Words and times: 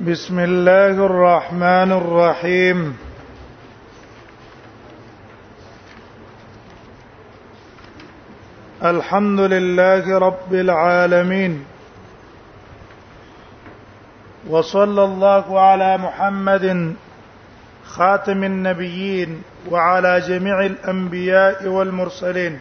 بسم 0.00 0.38
الله 0.40 0.92
الرحمن 1.06 1.90
الرحيم 1.92 2.96
الحمد 8.84 9.40
لله 9.40 10.18
رب 10.18 10.52
العالمين 10.54 11.64
وصلى 14.52 15.02
الله 15.04 15.60
على 15.60 15.90
محمد 15.96 16.94
خاتم 17.86 18.44
النبيين 18.44 19.42
وعلى 19.70 20.20
جميع 20.20 20.60
الانبياء 20.66 21.64
والمرسلين 21.66 22.60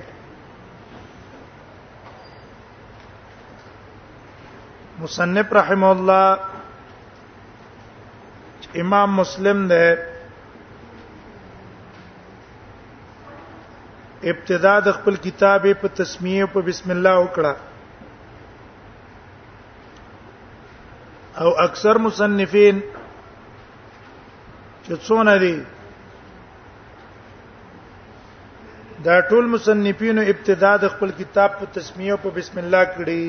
مصنف 5.01 5.47
رحمه 5.53 5.91
الله 5.91 6.39
امام 8.81 9.13
مسلم 9.15 9.59
نے 9.71 9.81
ابتدا 14.31 14.71
د 14.85 14.95
خپل 14.97 15.15
کتاب 15.27 15.65
په 15.81 15.87
تسمیه 15.99 16.45
په 16.53 16.59
بسم 16.67 16.87
الله 16.95 17.15
وکړه 17.23 17.53
او 21.43 21.49
اکثر 21.65 21.95
مصنفین 22.07 22.75
چې 24.85 24.93
څونه 25.07 25.33
دي 25.43 25.55
دا 29.07 29.15
ټول 29.33 29.45
مصنفینو 29.55 30.21
ابتدا 30.33 30.71
د 30.83 30.85
خپل 30.95 31.09
کتاب 31.23 31.49
په 31.61 31.65
تسمیه 31.79 32.15
په 32.25 32.29
بسم 32.39 32.55
الله 32.63 32.83
کړی 32.97 33.23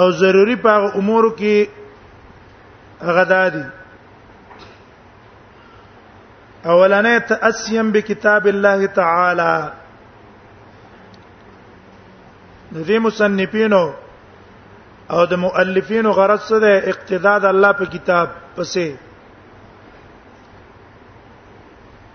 او 0.00 0.04
ضروری 0.22 0.56
په 0.68 0.72
امور 1.02 1.24
کې 1.42 1.56
هغه 3.08 3.24
دادي 3.34 3.64
اولنې 6.66 7.20
تاسیم 7.28 7.90
بکتاب 7.92 8.46
الله 8.52 8.86
تعالی 8.94 9.68
د 12.70 12.76
دې 12.88 12.98
مصنفینو 13.00 13.84
او 15.16 15.20
د 15.26 15.32
مؤلفینو 15.44 16.10
غرض 16.16 16.40
څه 16.48 16.58
ده 16.64 16.72
اقتداء 16.94 17.36
د 17.44 17.46
الله 17.54 17.72
په 17.82 17.90
کتاب 17.94 18.28
پسې 18.56 18.88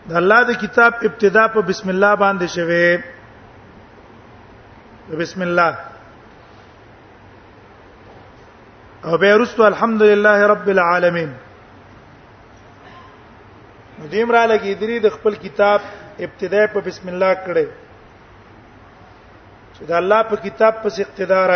د 0.10 0.12
الله 0.22 0.40
د 0.52 0.54
کتاب 0.66 0.92
ابتدا 1.04 1.44
په 1.54 1.60
بسم 1.72 1.88
الله 1.96 2.14
باندې 2.24 2.48
شوه 2.58 2.88
بسم 5.22 5.40
الله 5.42 5.74
او 9.06 9.14
به 9.18 9.36
رسول 9.44 9.66
الحمدلله 9.68 10.48
رب 10.54 10.68
العالمین 10.76 11.30
دیم 14.12 14.30
را 14.32 14.46
درې 14.48 15.00
د 15.00 15.10
خپل 15.16 15.36
کتاب 15.42 15.82
ابتداء 16.20 16.66
په 16.74 16.80
بسم 16.88 17.06
الله 17.14 17.34
کړي 17.46 17.66
چې 19.76 19.84
دا 19.92 19.96
الله 20.02 20.22
په 20.30 20.36
کتاب 20.46 20.74
په 20.84 20.90
اقتدار 21.06 21.52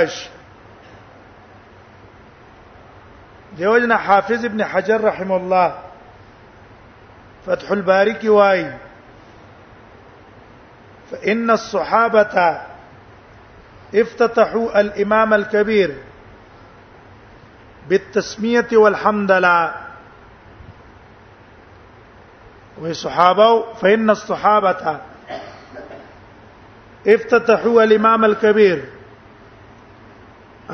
دیوژن 3.58 3.92
حافظ 4.08 4.46
ابن 4.46 4.62
حجر 4.72 5.00
رحم 5.02 5.32
الله 5.32 5.70
فتح 7.46 7.72
الباری 7.72 8.14
کی 8.22 8.28
وای 8.30 8.66
فإن 11.12 11.50
الصحابة 11.50 12.58
افتتحوا 13.96 14.70
الإمام 14.82 15.34
الكبير 15.34 15.90
بالتسمية 17.90 18.68
والحمد 18.74 19.32
لله 19.32 19.87
وي 22.82 22.94
صحابه 22.94 23.74
فإن 23.82 24.10
الصحابة 24.10 25.00
افتتحوا 27.08 27.84
الامام 27.84 28.26
الكبير 28.26 28.78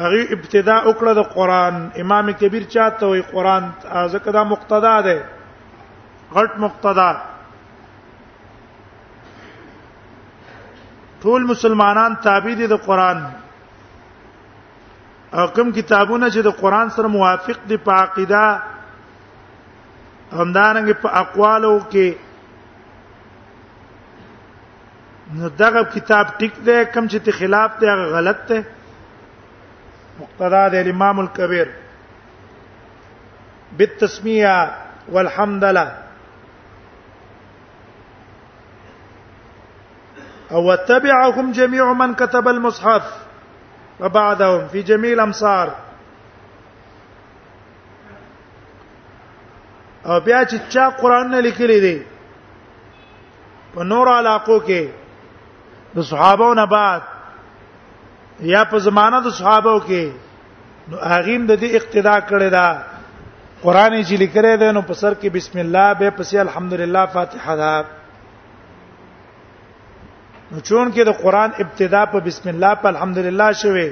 هغه 0.02 0.24
ابتدا 0.38 0.76
وکړه 0.88 1.14
د 1.20 1.30
قران 1.36 1.76
امام 2.04 2.32
کبیر 2.42 2.64
چاته 2.74 3.08
وي 3.12 3.22
قران 3.36 3.70
ځکه 4.14 4.32
دا 4.38 4.44
مقتدا 4.50 4.96
ده 5.02 5.16
غټ 6.40 6.52
مقتدا 6.66 7.12
ټول 11.26 11.42
مسلمانان 11.54 12.16
تابع 12.28 12.54
دي 12.64 12.68
د 12.74 12.84
قران 12.90 13.20
او 15.40 15.48
کوم 15.48 15.72
کتابونه 15.82 16.30
چې 16.30 16.40
د 16.48 16.62
قران 16.64 16.90
سره 17.00 17.08
موافق 17.18 17.60
دي 17.74 17.78
په 17.90 18.00
عقیده 18.02 18.46
همدارنګ 20.38 20.90
په 21.02 21.10
اقوالو 21.24 21.74
کې 21.92 22.10
نو 25.38 25.48
دا 25.62 25.68
کتاب 25.94 26.26
ټیک 26.40 26.54
دی 26.68 26.78
کم 26.94 27.06
چې 27.12 27.18
ته 27.28 27.32
خلاف 27.40 27.70
دی 27.82 27.86
هغه 27.94 28.06
غلط 28.16 28.40
دی 28.50 28.60
مقتدا 30.20 30.64
د 30.74 30.76
امام 30.94 31.18
الکبیر 31.24 31.68
بالتسمیه 33.78 34.54
والحمد 35.16 35.64
لله 35.68 35.90
او 40.58 40.68
تبعهم 40.90 41.48
جميع 41.62 41.86
من 42.02 42.10
كتب 42.24 42.46
المصحف 42.50 43.06
وبعدهم 44.02 44.62
في 44.74 44.80
جميع 44.92 45.12
الامصار 45.14 45.68
او 50.06 50.20
بیا 50.24 50.40
چې 50.50 50.58
چا 50.70 50.90
قران 51.02 51.26
نه 51.32 51.40
لیکلی 51.42 51.80
دی 51.82 52.00
په 53.74 53.84
نور 53.90 54.08
علاقو 54.14 54.58
کې 54.70 54.82
د 55.96 55.98
صحابو 56.08 56.54
نه 56.60 56.66
بعد 56.72 57.02
یا 58.54 58.62
په 58.72 58.78
زمانہ 58.88 59.18
د 59.28 59.30
صحابو 59.40 59.78
کې 59.80 60.04
نو 60.92 60.96
اغیم 61.18 61.42
د 61.52 61.54
دې 61.62 61.70
اقتدا 61.80 62.16
کړی 62.32 62.50
دا 62.56 62.68
قران 63.64 63.94
چې 64.04 64.14
لیکره 64.24 64.52
ده 64.64 64.68
نو 64.78 64.82
په 64.90 64.94
سر 65.02 65.14
کې 65.22 65.28
بسم 65.36 65.56
الله 65.64 65.90
به 66.00 66.10
پسې 66.18 66.36
الحمدلله 66.46 67.04
فاتحه 67.14 67.54
ده 67.62 67.74
نو 70.52 70.60
چون 70.72 70.86
کې 70.92 71.04
د 71.12 71.14
قران 71.22 71.50
ابتدا 71.66 72.02
په 72.16 72.20
بسم 72.26 72.46
الله 72.54 72.74
په 72.82 72.88
الحمدلله 72.90 73.48
شوه 73.62 73.88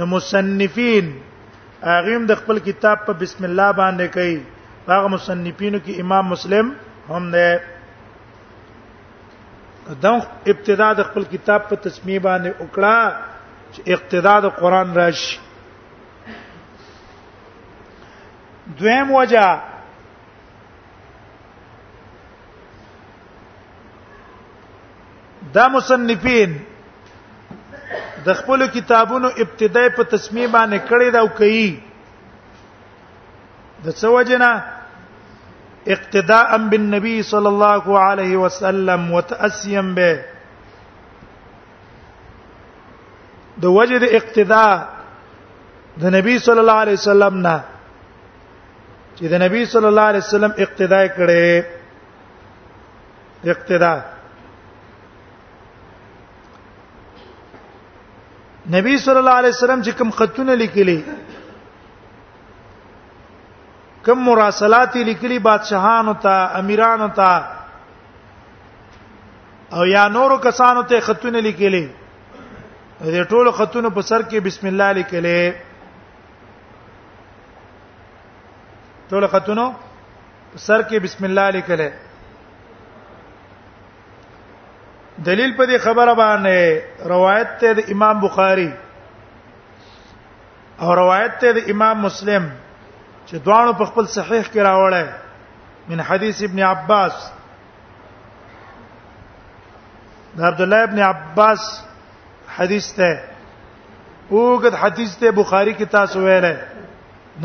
نو 0.00 0.06
مصنفین 0.14 1.06
اغیم 1.96 2.22
د 2.32 2.34
خپل 2.40 2.56
کتاب 2.70 2.96
په 3.10 3.18
بسم 3.24 3.42
الله 3.50 3.68
باندې 3.82 4.08
کوي 4.16 4.40
هغه 4.88 5.08
مصنفینو 5.08 5.78
کې 5.84 6.00
امام 6.00 6.26
مسلم 6.28 6.74
هم 7.08 7.30
ده 7.30 7.60
دا 10.02 10.10
ابتدا 10.52 10.92
د 10.92 11.02
خپل 11.04 11.24
کتاب 11.30 11.68
په 11.68 11.76
تسمیه 11.86 12.18
باندې 12.26 12.50
وکړه 12.60 12.96
چې 13.74 13.80
اقتدا 13.94 14.34
د 14.40 14.46
قران 14.60 14.88
راشي 14.94 15.38
دویم 18.78 19.08
وجه 19.14 19.48
دا 25.54 25.64
مصنفین 25.68 26.50
د 28.24 28.26
خپل 28.40 28.60
کتابونو 28.74 29.28
ابتدای 29.28 29.88
په 29.96 30.02
تسمیه 30.02 30.48
باندې 30.48 30.78
کړی 30.88 31.10
دا 31.12 31.20
او 31.20 31.28
کوي 31.28 31.70
د 33.84 33.92
څه 34.00 34.06
وجنه 34.16 34.52
اقتداء 35.94 36.48
بالنبي 36.72 37.14
صلى 37.32 37.48
الله 37.54 37.84
عليه 38.06 38.34
وسلم 38.36 39.00
وتاسيا 39.16 39.80
به 39.98 40.14
د 43.62 43.64
وجد 43.78 44.02
اقتداء 44.18 44.74
د 46.02 46.04
نبی 46.16 46.34
صلی 46.48 46.60
الله 46.64 46.78
علیه 46.84 46.96
وسلم 47.02 47.34
نه 47.48 47.56
چې 49.16 49.24
د 49.32 49.34
نبی 49.44 49.60
صلی 49.72 49.88
الله 49.92 50.06
علیه 50.10 50.24
وسلم 50.26 50.52
اقتداء 50.66 51.06
کړي 51.16 51.44
اقتداء 53.54 53.98
نبی 58.76 58.94
صلی 59.04 59.20
الله 59.22 59.36
علیه 59.40 59.54
وسلم 59.56 59.80
چې 59.84 59.90
کوم 59.98 60.10
خطونه 60.20 60.52
لیکلي 60.62 60.98
کوم 64.04 64.18
مراسلات 64.26 64.94
لیکلي 64.96 65.38
بادشاهانو 65.46 66.12
ته 66.26 66.58
امیرانو 66.58 67.06
ته 67.16 67.30
او 69.72 69.82
یا 69.86 70.04
نورو 70.08 70.38
کسانو 70.46 70.82
ته 70.82 71.00
خطونه 71.08 71.40
لیکلي 71.46 71.88
دې 73.00 73.24
ټولو 73.32 73.50
خطونو 73.58 73.88
په 73.96 74.00
سر 74.10 74.20
کې 74.22 74.38
بسم 74.46 74.64
الله 74.70 74.88
لیکلي 74.98 75.40
ټولو 79.12 79.26
خطونو 79.34 79.66
په 80.54 80.58
سر 80.68 80.80
کې 80.82 80.98
بسم 81.08 81.22
الله 81.30 81.46
لیکلي 81.58 81.90
دلیل 85.28 85.50
په 85.60 85.66
دې 85.66 85.78
خبره 85.84 86.12
باندې 86.22 87.06
روایت 87.14 87.50
ته 87.64 87.70
د 87.80 87.92
امام 87.98 88.16
بخاری 88.26 88.70
او 90.82 90.90
روایت 91.02 91.32
ته 91.46 91.50
د 91.60 91.62
امام 91.70 91.96
مسلم 92.08 92.44
چې 93.30 93.36
دواړو 93.46 93.72
په 93.80 93.84
خپل 93.88 94.04
صحیح 94.12 94.42
کې 94.52 94.60
راوړل 94.66 95.08
من 95.88 95.98
حدیث 96.06 96.38
ابن 96.46 96.60
عباس 96.68 97.26
د 100.38 100.42
عبد 100.48 100.60
الله 100.66 100.82
ابن 100.86 100.98
عباس 101.10 101.60
حدیث 102.58 102.86
ته 102.96 103.10
اوګد 104.30 104.74
حدیث 104.82 105.12
ته 105.22 105.30
بخاری 105.38 105.74
کې 105.76 105.86
تاسو 105.94 106.16
ویل 106.26 106.46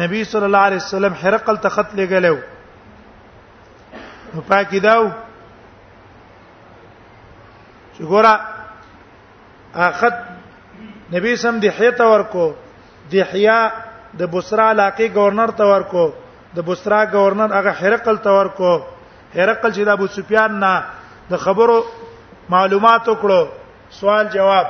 نبی 0.02 0.20
صلی 0.34 0.46
الله 0.50 0.58
علیه 0.72 0.78
وسلم 0.86 1.14
هرقل 1.24 1.56
ته 1.68 1.76
خط 1.78 1.96
لګلو 1.96 2.38
نو 4.36 4.40
پاکی 4.52 4.80
داو 4.90 5.06
چې 7.98 8.04
ګوره 8.14 8.34
اخت 9.90 10.14
نبی 11.18 11.32
سم 11.48 11.58
دی 11.66 11.70
حیته 11.80 12.04
ورکو 12.16 12.46
دی 13.12 13.22
حیا 13.34 13.60
د 14.20 14.24
بصرا 14.34 14.68
علاقې 14.74 15.08
گورنر 15.16 15.52
ته 15.60 15.64
ورکو 15.74 16.06
د 16.56 16.66
بصرا 16.68 17.02
گورنر 17.14 17.50
هغه 17.58 17.72
هرقل 17.82 18.18
ته 18.28 18.36
ورکو 18.40 18.72
هرقل 19.36 19.72
چې 19.76 19.84
د 19.86 19.90
ابو 19.98 20.08
سفیان 20.18 20.52
نه 20.64 20.74
د 21.32 21.42
خبرو 21.46 21.78
معلومات 22.56 23.04
وکړو 23.12 23.42
سوال 24.00 24.28
جواب 24.38 24.68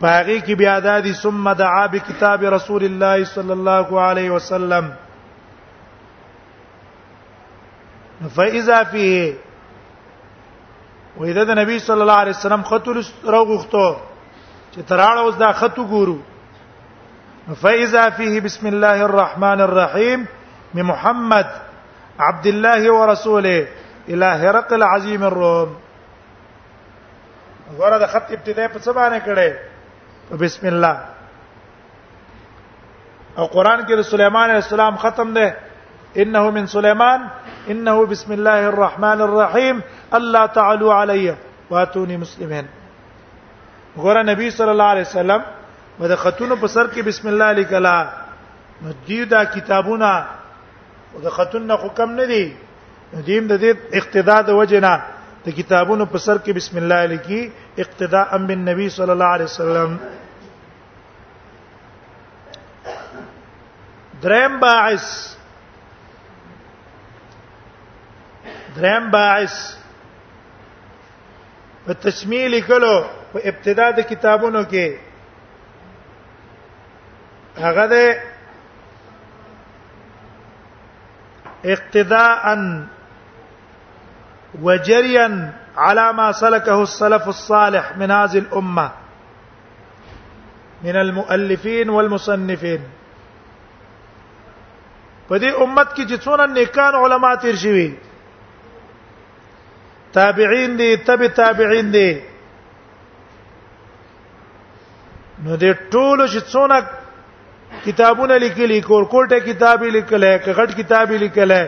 پاغي 0.00 0.38
کې 0.40 0.54
بیا 0.60 0.78
د 0.86 0.86
دې 1.02 1.12
ثم 1.22 1.52
دعا 1.58 1.84
بکتاب 1.92 2.42
رسول 2.56 2.84
الله 2.88 3.24
صلی 3.34 3.52
الله 3.56 3.88
علیه 4.06 4.30
وسلم 4.36 4.84
فاذا 8.36 8.80
فيه 8.84 9.34
واذا 11.20 11.44
د 11.52 11.60
نبی 11.60 11.78
صلی 11.90 12.00
الله 12.00 12.18
علیه 12.24 12.34
وسلم 12.38 12.62
خط 12.72 12.88
راغوښتو 13.24 13.86
چې 14.72 14.80
تراړه 14.88 15.18
اوس 15.24 15.34
دا 15.44 15.52
خط 15.60 15.78
وګورو 15.84 16.16
فإذا 17.56 18.10
فيه 18.10 18.40
بسم 18.40 18.66
الله 18.66 19.04
الرحمن 19.08 19.60
الرحيم 19.60 20.26
من 20.74 20.82
محمد 20.84 21.46
عبد 22.18 22.46
الله 22.46 22.92
ورسوله 22.92 23.66
إلى 24.08 24.24
هرقل 24.24 24.82
عظيم 24.82 25.22
الروم 25.24 25.70
غره 27.78 27.98
د 27.98 28.04
خط 28.12 28.28
ابتدا 28.32 28.66
په 28.68 28.78
سبا 28.84 29.08
نه 29.08 29.18
کړي 29.24 29.50
بسم 30.36 30.66
الله 30.66 30.96
او 33.38 33.44
قران 33.46 33.84
کې 33.86 33.92
رسول 33.92 34.04
سليمان 34.20 34.50
عليه 34.50 34.64
السلام 34.68 34.96
ختم 34.96 35.32
ده 35.34 35.56
انه 36.16 36.50
من 36.50 36.64
سليمان 36.66 37.20
انه 37.70 37.96
بسم 38.06 38.32
الله 38.32 38.60
الرحمن 38.72 39.20
الرحيم 39.20 39.80
الله 40.14 40.46
تعالوا 40.46 40.94
علي 40.94 41.36
واتوني 41.70 42.16
مسلمين 42.16 42.66
غره 43.98 44.22
نبي 44.22 44.46
صلى 44.50 44.70
الله 44.72 44.86
عليه 44.92 45.00
وسلم 45.08 45.40
و 46.00 46.02
د 46.12 46.14
خطونو 46.22 46.54
په 46.62 46.68
سر 46.74 46.86
کې 46.94 47.02
بسم 47.08 47.28
الله 47.28 47.52
لیکلا 47.58 47.96
نو 48.82 48.90
دې 49.06 49.24
دا 49.34 49.44
کتابونه 49.54 50.10
د 51.24 51.28
خطونو 51.38 51.76
حکم 51.84 52.10
نه 52.18 52.26
دي 52.32 52.44
دیم 53.12 53.46
د 53.52 53.60
دې 53.62 53.70
اقتدا 54.00 54.36
د 54.50 54.60
وجنا 54.60 54.92
د 55.46 55.56
کتابونو 55.58 56.06
په 56.12 56.18
سر 56.26 56.38
کې 56.44 56.52
بسم 56.58 56.78
الله 56.78 57.06
لیکي 57.06 57.50
اقتداء 57.84 58.28
بالنبي 58.50 58.88
صلی 58.98 59.12
الله 59.12 59.30
علیه 59.36 59.44
وسلم 59.50 59.96
دریم 64.22 64.56
باعث 64.66 65.08
دریم 68.76 69.10
باعث 69.18 69.54
په 71.86 71.92
تشمیل 72.06 72.60
کلو 72.70 72.94
په 73.34 73.40
ابتدا 73.52 73.90
د 73.98 74.08
کتابونو 74.08 74.62
کې 74.64 75.07
هغه 77.58 77.86
دې 77.86 78.16
اقتداء 81.66 82.44
وجريا 84.62 85.52
على 85.76 86.12
ما 86.12 86.32
سلكه 86.32 86.82
السلف 86.82 87.28
الصالح 87.28 87.96
من 87.96 88.10
هذه 88.10 88.38
الامه 88.38 88.90
من 90.82 90.96
المؤلفين 90.96 91.90
والمصنفين 91.90 92.80
پدې 95.30 95.44
امت 95.62 95.92
کې 95.96 96.06
چې 96.08 96.16
څونه 96.24 96.46
نیکان 96.46 96.94
علما 96.94 97.34
تیر 97.34 97.54
شوي 97.56 97.94
تابعین 100.12 100.76
دي 100.78 100.96
تبع 101.08 101.26
تابعین 101.36 101.90
دي 101.92 102.20
نو 105.44 105.56
دې 105.56 105.74
ټول 105.90 106.28
چې 106.28 106.40
څونه 106.52 106.84
کتابونه 107.84 108.36
لیکلي 108.42 108.76
کورکوټه 108.86 109.38
کتابې 109.46 109.90
لیکلې 109.96 110.42
کغټ 110.44 110.70
کتابې 110.80 111.16
لیکلې 111.18 111.62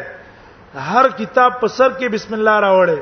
هر 0.93 1.07
کتاب 1.21 1.51
په 1.61 1.67
سر 1.77 1.91
کې 1.99 2.07
بسم 2.17 2.33
الله 2.39 2.57
راوړې 2.65 2.99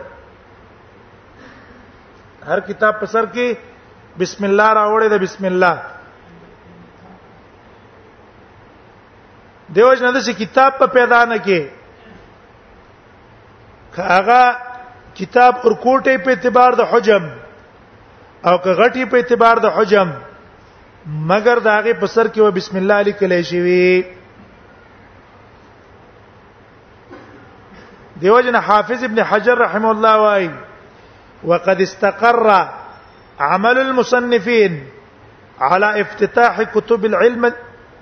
هر 2.50 2.58
کتاب 2.68 2.92
په 3.00 3.06
سر 3.14 3.24
کې 3.36 3.46
بسم 4.20 4.42
الله 4.50 4.68
راوړې 4.80 5.06
د 5.14 5.16
بسم 5.24 5.42
الله 5.52 5.76
دیوژن 9.76 10.06
د 10.12 10.16
څه 10.26 10.32
کتاب 10.44 10.70
په 10.84 10.88
پیدا 11.00 11.20
نه 11.24 11.38
کې 11.48 11.60
کاغه 13.98 14.42
کتاب 15.22 15.52
ورکوټه 15.64 16.14
په 16.28 16.34
اعتبار 16.36 16.70
د 16.82 16.86
حجم 16.94 17.24
او 18.48 18.58
کغټي 18.64 19.04
په 19.12 19.16
اعتبار 19.22 19.56
د 19.64 19.66
حجم 19.78 20.08
مگر 21.08 21.58
داغه 21.64 21.92
په 22.00 22.06
سر 22.06 22.26
کې 22.32 22.40
و 22.44 22.50
بسم 22.52 22.76
الله 22.76 23.02
لیکل 23.02 23.42
شي 23.50 23.60
وي 23.60 24.02
دیوجن 28.20 28.56
حافظ 28.68 29.04
ابن 29.04 29.18
حجر 29.30 29.58
رحمه 29.58 29.88
الله 29.90 30.16
وای 30.22 30.50
وقد 31.44 31.80
استقر 31.80 32.48
عمل 33.40 33.78
المصنفين 33.78 34.80
على 35.60 36.00
افتتاح 36.00 36.62
كتب 36.64 37.04
العلم 37.04 37.50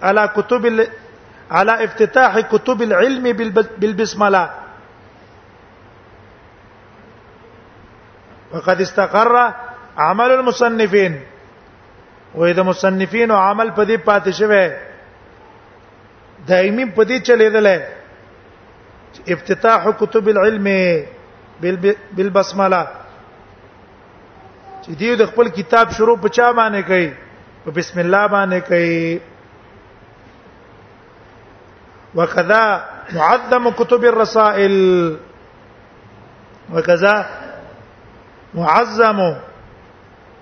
على 0.02 0.28
كتب 0.36 0.88
على 1.50 1.84
افتتاح 1.84 2.38
كتب 2.40 2.82
العلم 2.82 3.32
بالبسمله 3.78 4.50
وقد 8.52 8.80
استقر 8.80 9.36
عمل 9.98 10.30
المصنفين 10.32 11.20
وې 12.40 12.50
د 12.58 12.66
مصنفین 12.70 13.28
او 13.34 13.38
عمل 13.48 13.68
په 13.78 13.82
دې 13.90 13.96
پاتې 14.08 14.30
شوه 14.40 14.62
دایمي 16.48 16.84
په 16.98 17.02
دې 17.10 17.16
چلیدل 17.28 17.68
افتتاح 19.36 19.80
کتب 20.00 20.24
العلم 20.34 20.66
بالبسمله 22.16 22.82
چې 24.82 24.90
دې 25.00 25.12
د 25.22 25.24
خپل 25.32 25.46
کتاب 25.60 25.86
شروع 26.00 26.16
په 26.26 26.34
چا 26.38 26.46
باندې 26.58 26.82
کوي 26.92 27.08
په 27.64 27.70
بسم 27.78 27.96
الله 28.06 28.22
باندې 28.36 28.58
کوي 28.68 29.00
وکذا 32.16 32.64
معظم 33.14 33.64
کتب 33.78 34.02
الرسائل 34.10 34.74
وکذا 36.74 37.14
معظم 38.60 39.18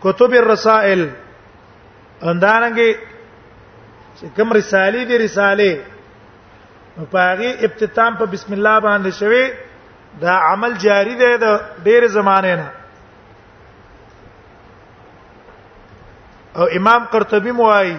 کتب 0.05 0.31
الرسائل 0.43 1.03
اندارنګي 2.23 2.93
چې 4.19 4.27
کوم 4.37 4.53
رسالې 4.53 5.05
دي 5.11 5.17
رسالې 5.19 5.71
په 7.11 7.19
هغه 7.31 7.51
ابتتام 7.69 8.17
په 8.23 8.27
بسم 8.35 8.53
الله 8.53 8.79
باندې 8.81 9.11
شوي 9.19 9.53
دا 10.23 10.35
عمل 10.53 10.73
جاری 10.87 11.15
دی 11.15 11.31
د 11.45 11.47
ډېر 11.85 12.07
زمانه 12.17 12.55
نه 12.57 12.69
او 16.57 16.67
امام 16.79 17.05
قرطبي 17.13 17.51
موایي 17.53 17.97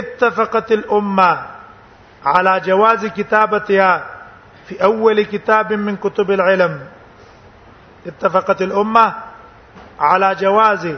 اتفقت 0.00 0.72
الامه 0.72 1.38
على 2.24 2.60
جواز 2.68 3.04
كتابتها 3.16 4.06
في 4.68 4.80
اول 4.90 5.22
كتاب 5.24 5.72
من 5.72 5.96
كتب 5.96 6.30
العلم 6.40 6.80
اتفقت 8.06 8.62
الامه 8.62 9.12
على 10.00 10.34
جواز 10.40 10.88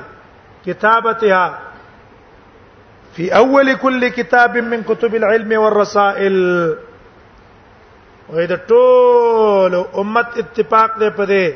كتابتها 0.66 1.58
في 3.16 3.36
اول 3.36 3.76
كل 3.76 4.08
كتاب 4.08 4.56
من 4.58 4.82
كتب 4.82 5.14
العلم 5.14 5.52
والرسائل 5.58 6.76
وإذا 8.28 8.56
طول 8.68 9.74
أمة 9.98 10.26
اتفاق 10.36 10.98
دی 10.98 11.10
په 11.18 11.24
دې 11.26 11.48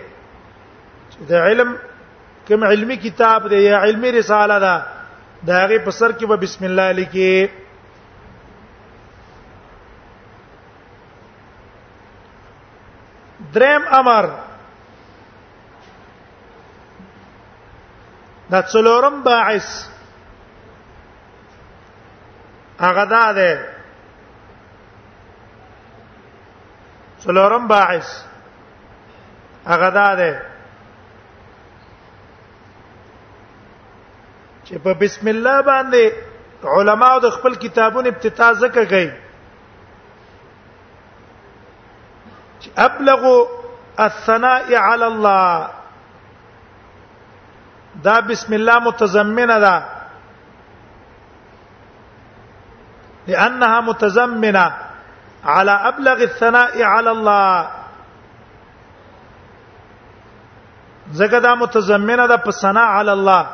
علم 1.32 1.76
كم 2.49 2.64
علمي 2.64 2.96
کتاب 2.96 3.49
دی 3.50 3.56
یا 3.70 3.78
علمي 3.82 4.11
رساله 4.11 4.58
ده 4.58 4.75
دا 5.42 5.64
هغه 5.64 5.78
په 5.84 5.90
سر 5.90 6.11
بسم 6.37 6.64
الله 6.64 6.92
لیکي 6.92 7.49
درم 13.54 13.82
امر 13.94 14.25
دا 18.50 18.60
څلورم 18.72 19.22
باعث 19.22 19.86
هغه 22.80 23.04
دا 23.04 23.32
ده 23.32 23.50
څلورم 27.24 27.68
باعث 27.68 28.08
هغه 29.66 29.88
دا 29.90 30.14
ده 30.14 30.42
چې 34.64 34.78
په 34.78 34.94
بسم 35.00 35.28
الله 35.28 35.62
باندې 35.62 36.12
علما 36.78 37.08
د 37.18 37.30
خپل 37.36 37.54
کتابونو 37.62 38.08
ابتدا 38.08 38.52
ذکر 38.64 38.84
کوي 38.90 39.10
چې 42.60 42.68
ابلغ 42.88 43.22
الثناء 43.98 44.74
على 44.74 45.06
الله 45.06 45.68
دا 48.06 48.14
بسم 48.30 48.52
الله 48.58 48.76
متضمنه 48.88 49.56
ده 49.66 49.75
لانها 53.28 53.78
متضمنه 53.90 54.66
على 55.54 55.70
ابلغ 55.90 56.18
الثناء 56.28 56.73
على 56.92 57.11
الله 57.16 57.52
زګه 61.18 61.38
دا 61.46 61.52
متضمنه 61.64 62.25
ده 62.32 62.37
په 62.46 62.50
ثناء 62.62 62.88
على 62.99 63.12
الله 63.18 63.44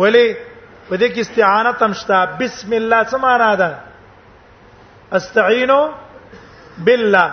ولی 0.00 0.26
په 0.88 0.94
دې 1.00 1.08
کې 1.14 1.20
استعانه 1.24 1.72
تمشتا 1.80 2.18
بسم 2.40 2.70
الله 2.80 3.00
څه 3.10 3.16
معنا 3.24 3.54
ده 3.60 3.70
استعينوا 5.18 5.84
بالله 6.84 7.28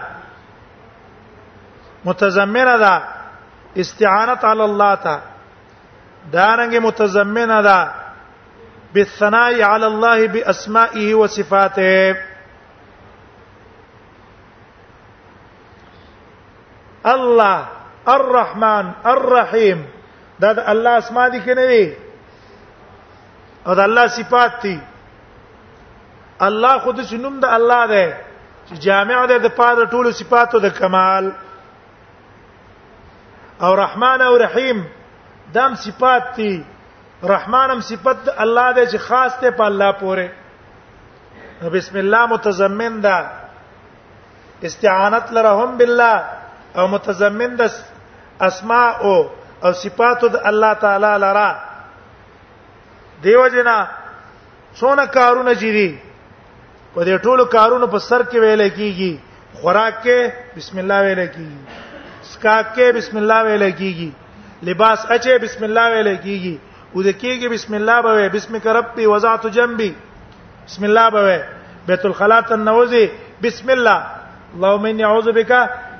متضمنه 2.06 2.75
ده 2.86 2.94
استعانه 3.82 4.38
على 4.50 4.63
الله 4.70 4.96
تعالی 5.04 5.28
دارنګ 6.34 6.76
متضمنه 6.82 7.62
ده 7.62 7.62
دا 7.62 7.92
بالثناء 8.94 9.62
على 9.62 9.88
الله 9.88 10.28
باسمائه 10.28 11.14
وصفاته 11.16 12.16
الله 17.06 17.66
الرحمن 18.08 18.86
الرحیم 19.06 19.86
دا 20.40 20.52
د 20.54 20.60
الله 20.60 20.90
اسماء 20.98 21.28
دي 21.30 21.40
کنه 21.40 21.66
دي 21.66 21.86
او 23.68 23.74
د 23.74 23.80
الله 23.80 24.08
صفات 24.08 24.52
دي 24.62 24.80
الله 26.42 26.80
خود 26.80 27.02
شنوم 27.04 27.40
د 27.40 27.46
الله 27.46 27.86
ده 27.88 28.18
چې 28.70 28.76
جامع 28.80 29.26
ده 29.26 29.38
د 29.38 29.48
پاره 29.56 29.86
ټولو 29.92 30.12
صفاتو 30.12 30.60
د 30.60 30.68
کمال 30.76 31.32
او 33.62 33.76
رحمان 33.76 34.22
او 34.22 34.38
رحیم 34.38 34.88
دام 35.53 35.75
صفات 35.75 36.24
دي 36.36 36.62
رحمانم 37.29 37.79
صفت 37.86 38.27
الله 38.44 38.68
دې 38.74 38.86
چې 38.91 38.98
خاص 39.06 39.32
ته 39.41 39.51
په 39.62 39.70
الله 39.70 39.96
پوره 40.01 40.29
بسم 41.74 41.98
الله 42.01 42.25
متضمن 42.34 43.01
ده 43.06 43.18
استعانت 44.70 45.32
لرهم 45.38 45.77
بالله 45.82 46.24
او 46.82 46.86
متضمن 46.94 47.56
ده 47.62 47.72
اسماء 48.48 49.00
او 49.10 49.74
صفات 49.79 50.24
د 50.38 50.46
الله 50.53 50.74
تعالی 50.86 51.12
لرا 51.25 51.50
دیو 53.27 53.44
جنا 53.58 53.75
څونه 54.75 55.06
کارونه 55.18 55.56
جری 55.65 55.89
په 56.94 57.06
دې 57.06 57.22
ټولو 57.24 57.46
کارونو 57.58 57.88
په 57.98 58.03
سر 58.08 58.22
کې 58.22 58.38
ویل 58.46 58.70
کیږي 58.70 59.18
خوراک 59.60 60.00
کې 60.03 60.34
بسم 60.58 60.77
الله 60.86 61.01
ویل 61.10 61.25
کیږي 61.27 62.34
سکا 62.34 62.58
کې 62.72 62.91
بسم 63.01 63.18
الله 63.24 63.44
ویل 63.50 63.70
کیږي 63.72 64.10
لباس 64.63 65.06
اچي 65.06 65.38
بسم 65.38 65.63
الله 65.63 65.86
ویل 65.92 66.10
کیږي 66.25 66.56
او 66.96 67.04
د 67.04 67.08
کیږي 67.22 67.48
بسم 67.54 67.74
الله 67.80 67.98
به 68.04 68.28
بسم 68.30 68.54
کربي 68.63 69.06
وضعت 69.08 69.48
جنبي 69.58 69.92
بسم 70.68 70.84
الله 70.86 71.10
به 71.10 71.44
بیت 71.88 72.06
الخلاء 72.06 72.42
تنوزي 72.42 73.10
بسم 73.44 73.70
الله 73.70 74.00
اللهم 74.56 74.86
اني 74.86 75.04
اعوذ 75.06 75.30
بك 75.32 75.51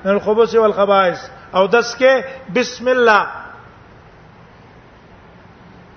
من 0.04 0.10
الخبث 0.16 0.54
والخبائث 0.54 1.20
او 1.54 1.66
دس 1.66 1.94
کې 1.98 2.24
بسم 2.54 2.88
الله 2.88 3.22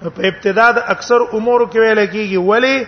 په 0.02 0.24
ابتدا 0.30 0.72
د 0.72 0.78
اکثر 0.94 1.20
امور 1.34 1.62
کې 1.62 1.78
ویل 1.78 2.06
کیږي 2.08 2.38
ولی 2.48 2.84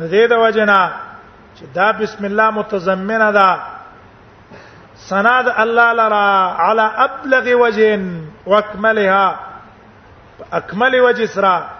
د 0.00 0.02
دې 0.10 0.28
د 0.32 0.42
وجنا 0.46 0.80
چې 1.56 1.64
دا 1.74 1.92
بسم 2.02 2.24
الله 2.24 2.50
متضمنه 2.50 3.30
ده 3.38 3.73
سناد 4.96 5.48
الله 5.48 5.92
لرا 5.92 6.52
على 6.58 6.82
ابلغ 6.82 7.54
وجه 7.56 8.00
واكملها 8.46 9.36
اكمل 10.52 11.00
وجه 11.00 11.26
سرا 11.26 11.70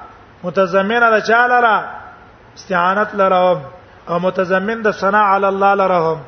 متضمنه 0.44 1.18
د 1.18 1.22
چا 1.24 1.46
لرا 1.48 1.90
استعانت 2.56 3.14
لرهم 3.14 3.62
او 4.08 4.18
متضمن 4.18 4.82
د 4.82 4.90
ثنا 4.90 5.20
علی 5.34 5.46
الله 5.46 5.74
لرهم 5.74 6.20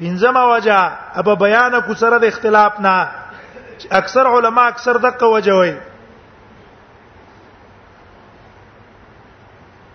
پنځمه 0.00 0.42
وجه 0.54 0.78
اب 1.14 1.38
بیان 1.38 1.80
کو 1.86 1.94
سره 1.94 2.18
د 2.18 2.24
اختلاف 2.24 2.80
نه 2.80 3.08
اکثر 3.92 4.26
علما 4.26 4.66
اکثر 4.68 4.96
دغه 4.96 5.26
وجه 5.26 5.52
وایي 5.54 5.78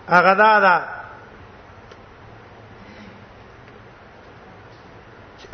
هغه 0.08 0.34
دا 0.34 0.60
ده 0.60 0.99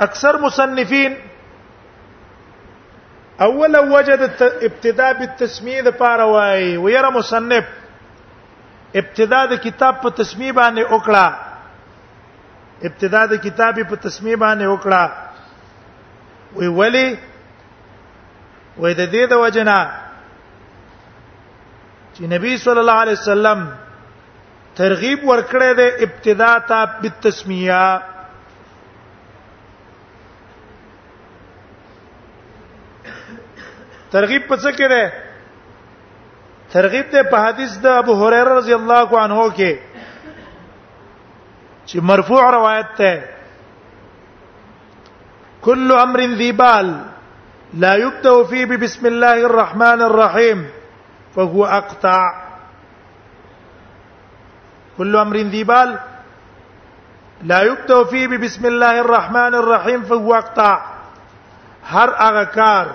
اکثر 0.05 0.37
مصنفین 0.41 1.15
اولا 3.47 3.81
وجد 3.97 4.23
ابتداء 4.43 5.13
بالتسمیه 5.19 5.83
د 5.89 5.95
پاره 6.01 6.25
وای 6.33 6.65
ويره 6.85 7.11
مصنف 7.17 7.65
ابتداء 9.01 9.45
د 9.53 9.55
کتاب 9.67 9.95
په 10.03 10.09
تسمیه 10.21 10.53
باندې 10.59 10.83
وکړه 10.93 11.27
ابتداء 12.91 13.25
د 13.33 13.35
کتاب 13.47 13.75
په 13.91 13.97
تسمیه 14.07 14.37
باندې 14.45 14.67
وکړه 14.73 15.03
وی 16.57 16.69
ولی 16.81 17.09
وی 18.77 18.93
د 18.95 19.01
دې 19.11 19.25
د 19.35 19.37
وجنا 19.45 19.79
چې 22.15 22.23
نبی 22.35 22.53
صلی 22.67 22.81
الله 22.85 22.99
علیه 23.07 23.19
وسلم 23.23 23.61
ترغیب 24.81 25.21
ورکړی 25.31 25.71
د 25.81 25.83
ابتداء 26.09 26.57
ته 26.73 26.81
بالتسمیه 27.01 27.87
ترغیب 34.17 34.43
په 34.51 34.57
څه 34.63 34.71
کې 34.77 34.87
ده 34.93 35.03
ترغیب 36.75 37.07
ته 37.15 37.21
په 37.33 37.37
حدیث 37.47 37.73
د 37.87 37.89
ابو 38.03 38.13
هريره 38.21 38.53
رضی 38.59 38.75
الله 38.81 39.11
عنه 39.25 39.39
کې 39.59 39.73
چې 41.89 41.97
مرفوع 42.13 42.43
روایت 42.57 42.89
ده 43.03 43.13
كل 45.69 45.89
امر 46.05 46.21
ذي 46.41 46.51
بال 46.63 46.87
لا 47.85 47.93
يبدأ 48.05 48.35
فيه 48.53 48.65
ببسم 48.73 49.05
الله 49.13 49.39
الرحمن 49.53 49.99
الرحيم 50.09 50.59
فهو 51.39 51.63
اقطع 51.79 52.21
كل 54.99 55.13
امر 55.25 55.37
ذي 55.57 55.65
بال 55.73 55.91
لا 57.53 57.61
يبدأ 57.73 57.99
فيه 58.13 58.25
ببسم 58.35 58.63
الله 58.71 58.95
الرحمن 59.07 59.53
الرحيم 59.65 60.01
فهو 60.13 60.31
اقطع 60.45 60.77
هر 61.97 62.11
هغه 62.25 62.45
کار 62.61 62.87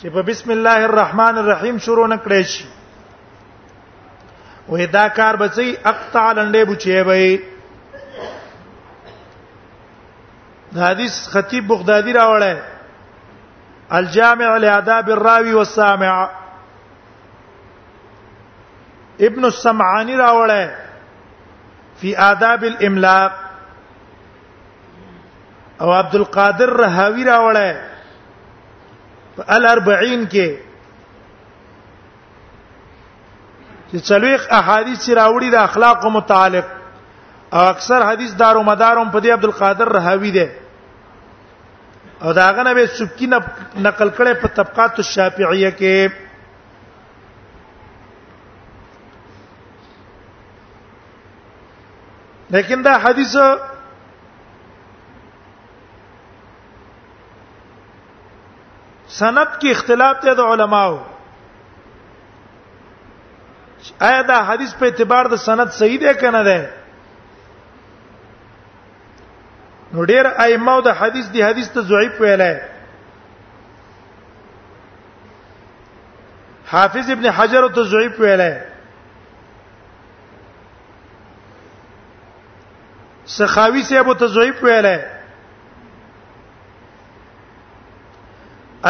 چې 0.00 0.08
په 0.14 0.22
بسم 0.28 0.50
الله 0.50 0.78
الرحمن 0.88 1.38
الرحیم 1.38 1.76
شروع 1.86 2.06
نه 2.12 2.16
کړی 2.26 2.42
شي 2.52 2.64
وې 4.70 4.86
دا 4.96 5.08
کار 5.18 5.34
به 5.42 5.48
سي 5.56 5.68
اقطع 5.92 6.26
لنډې 6.36 6.62
بچي 6.70 7.00
وي 7.08 7.30
دا 10.74 10.82
حدیث 10.88 11.14
خطیب 11.34 11.64
بغدادي 11.68 12.12
راوړی 12.12 12.56
الجامع 14.00 14.56
لآداب 14.56 15.08
الراوي 15.16 15.52
والسامع 15.54 16.14
ابن 19.28 19.44
السمعاني 19.44 20.16
راوړی 20.16 20.68
فی 22.00 22.16
آداب 22.28 22.62
الاملاء 22.64 23.32
او 25.80 25.92
عبد 25.92 26.14
القادر 26.14 26.68
رهاوی 26.78 27.24
راوړی 27.24 27.93
په 29.36 29.42
الاربعین 29.56 30.24
کې 30.32 30.48
چې 33.90 33.98
څلويخ 34.08 34.46
احادیث 34.60 35.02
راوړي 35.18 35.50
د 35.54 35.58
اخلاق 35.68 36.06
متعلق 36.16 36.66
او 37.54 37.64
اکثر 37.74 38.00
حدیث 38.08 38.32
دارو 38.42 38.62
مدارم 38.68 39.10
په 39.14 39.20
دې 39.24 39.28
عبد 39.36 39.44
القادر 39.50 39.88
راوي 39.98 40.30
دي 40.36 40.46
او 42.22 42.32
داغه 42.40 42.62
نبی 42.70 42.86
سبکی 42.98 43.26
نقل 43.86 44.08
کړي 44.16 44.34
په 44.44 44.48
طبقات 44.60 44.98
الشافعیه 45.04 45.70
کې 45.78 46.24
لیکن 52.56 52.82
دا 52.84 52.92
حدیث 53.04 53.36
سند 59.18 59.50
کې 59.60 59.70
اختلاف 59.70 60.16
دی 60.22 60.34
د 60.34 60.40
علماو 60.52 60.96
آیا 64.08 64.20
دا 64.28 64.38
حدیث 64.48 64.74
په 64.80 64.84
اعتبار 64.86 65.24
د 65.32 65.40
سند 65.46 65.70
صحیح 65.80 65.98
دی 66.04 66.14
کنه 66.22 66.42
ده 66.48 66.60
نو 69.94 70.04
ډیر 70.12 70.24
ائمه 70.46 70.76
د 70.88 70.98
حدیث 71.02 71.26
دی 71.34 71.42
حدیث 71.46 71.68
ته 71.76 71.80
ضعیف 71.92 72.20
ویلای 72.20 72.56
حافظ 76.72 77.10
ابن 77.16 77.26
حجر 77.40 77.68
ته 77.78 77.82
ضعیف 77.94 78.20
ویلای 78.26 78.54
سخاوي 83.38 83.82
سیب 83.82 84.12
ته 84.18 84.26
ضعیف 84.38 84.62
ویلای 84.62 84.98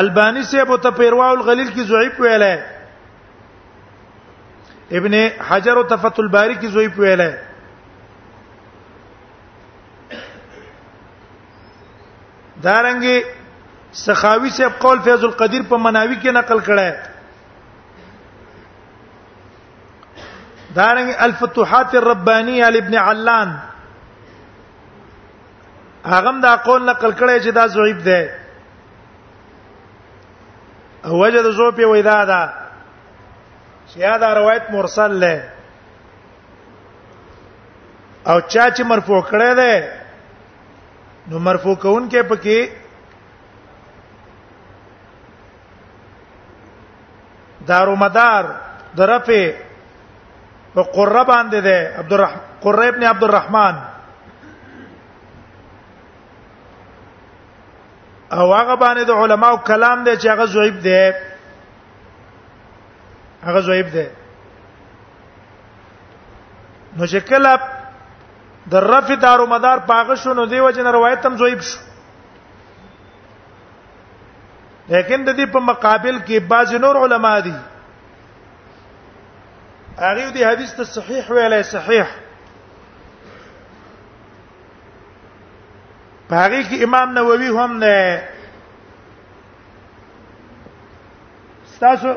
البانی 0.00 0.42
سے 0.50 0.62
په 0.68 0.76
تپیروا 0.82 1.28
الغلیل 1.30 1.66
کی 1.74 1.82
ضعیف 1.88 2.20
ویلای 2.20 2.56
ابن 4.98 5.14
حجر 5.48 5.82
تفت 5.90 6.18
الباری 6.20 6.54
کی 6.60 6.68
ضعیف 6.76 6.98
ویلای 6.98 7.30
دارنګي 12.64 13.94
سخاوي 14.02 14.50
سے 14.50 14.66
قول 14.80 14.98
فیض 15.04 15.24
القدیر 15.24 15.62
په 15.68 15.76
مناوی 15.86 16.14
کې 16.22 16.30
نقل 16.40 16.60
کړه 16.72 16.92
دارنګي 20.76 21.14
الفتوحات 21.26 21.94
الربانيه 22.00 22.68
لابن 22.78 22.94
علان 23.08 23.52
هغه 26.14 26.32
دا 26.46 26.54
قول 26.70 26.86
نقل 26.86 27.12
کړي 27.12 27.44
چې 27.44 27.50
دا 27.60 27.66
ضعیف 27.76 28.04
دی 28.08 28.22
وجه 31.12 31.42
د 31.42 31.50
زو 31.56 31.70
په 31.76 31.87
وېدا 31.87 32.18
ده 32.30 32.40
چې 33.92 34.18
دا 34.20 34.34
روایت 34.34 34.70
مرسل 34.70 35.18
ده 35.20 35.37
او 38.26 38.40
چا 38.40 38.70
چې 38.70 38.82
مرفوع 38.84 39.20
کړی 39.23 39.52
ده 39.54 40.00
نو 41.28 41.38
مرفوع 41.38 41.75
کون 41.76 42.08
کې 42.11 42.23
پکې 42.28 42.68
دارو 47.66 47.96
مدار 47.96 48.44
درفه 48.96 49.54
په 50.75 50.82
قربان 50.94 51.50
دي 51.50 51.61
ده 51.61 51.92
عبد 51.99 52.12
الرحمن 52.12 52.40
قرب 52.61 52.80
ابن 52.94 53.02
عبد 53.04 53.25
الرحمن 53.25 53.75
او 58.33 58.54
هغه 58.54 58.75
باندې 58.75 59.04
د 59.04 59.11
علماو 59.11 59.57
کلام 59.57 60.04
دی 60.04 60.16
چې 60.16 60.26
هغه 60.28 60.47
زویب 60.47 60.81
دی 60.83 61.12
هغه 63.43 63.61
زویب 63.61 63.88
دی 63.93 64.07
نو 66.97 67.04
چې 67.06 67.17
کله 67.30 67.60
د 68.73 68.75
رفع 68.89 69.15
دارو 69.26 69.45
مدار 69.47 69.78
پاغه 69.87 70.15
شو 70.23 70.30
نو 70.34 70.45
دی 70.47 70.60
وجنه 70.60 70.91
روایت 70.93 71.26
هم 71.26 71.37
زویب 71.37 71.60
شو 71.71 71.78
لیکن 74.89 75.25
د 75.25 75.30
دې 75.37 75.52
په 75.52 75.58
مقابل 75.60 76.19
کې 76.26 76.37
بعض 76.49 76.75
نور 76.75 76.97
علما 77.04 77.41
دي 77.41 77.54
هغه 79.99 80.30
دې 80.32 80.43
حدیث 80.52 80.73
ته 80.75 80.84
صحیح 80.97 81.23
ویلای 81.30 81.63
صحیح 81.63 82.06
هغه 86.30 86.63
کې 86.69 86.82
امام 86.82 87.13
نووي 87.13 87.49
هم 87.49 87.78
نه 87.78 88.23
تاسو 91.80 92.13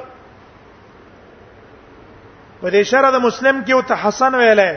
په 2.61 2.69
دې 2.71 2.83
شرعه 2.83 3.11
د 3.11 3.15
مسلم 3.21 3.63
کې 3.65 3.71
او 3.73 3.81
ته 3.81 3.95
حسن 3.95 4.35
ویلې 4.35 4.75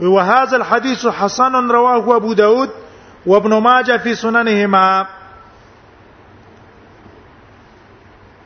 وهذا 0.00 0.56
الحديث 0.56 1.06
حسن 1.06 1.52
رواه 1.70 2.16
ابو 2.16 2.32
داود 2.32 2.70
وابن 3.26 3.52
ماجه 3.58 3.96
في 3.96 4.14
سننهما 4.14 5.06